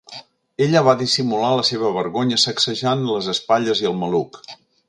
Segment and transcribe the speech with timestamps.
[0.65, 4.43] Ella va dissimular la seva vergonya sacsejant les espatlles i el maluc.